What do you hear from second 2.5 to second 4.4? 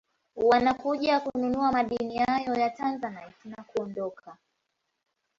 ya Tanzanite na kuondoka